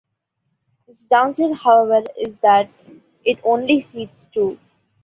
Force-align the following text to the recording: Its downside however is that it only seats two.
Its 0.87 1.07
downside 1.09 1.57
however 1.57 2.03
is 2.19 2.35
that 2.37 2.71
it 3.23 3.37
only 3.43 3.79
seats 3.81 4.25
two. 4.33 4.57